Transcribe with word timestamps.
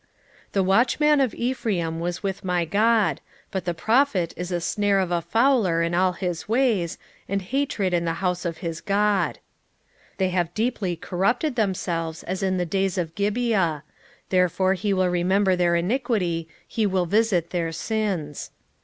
9:8 0.47 0.51
The 0.53 0.63
watchman 0.63 1.21
of 1.21 1.35
Ephraim 1.35 1.99
was 1.99 2.23
with 2.23 2.43
my 2.43 2.65
God: 2.65 3.21
but 3.51 3.65
the 3.65 3.75
prophet 3.75 4.33
is 4.35 4.51
a 4.51 4.59
snare 4.59 4.97
of 4.99 5.11
a 5.11 5.21
fowler 5.21 5.83
in 5.83 5.93
all 5.93 6.13
his 6.13 6.49
ways, 6.49 6.97
and 7.29 7.39
hatred 7.43 7.93
in 7.93 8.03
the 8.03 8.15
house 8.15 8.43
of 8.43 8.57
his 8.65 8.81
God. 8.81 9.35
9:9 10.13 10.17
They 10.17 10.29
have 10.29 10.53
deeply 10.55 10.95
corrupted 10.95 11.55
themselves, 11.55 12.23
as 12.23 12.41
in 12.41 12.57
the 12.57 12.65
days 12.65 12.97
of 12.97 13.13
Gibeah: 13.13 13.83
therefore 14.29 14.73
he 14.73 14.91
will 14.91 15.07
remember 15.07 15.55
their 15.55 15.75
iniquity, 15.75 16.47
he 16.67 16.87
will 16.87 17.05
visit 17.05 17.51
their 17.51 17.71
sins. 17.71 18.49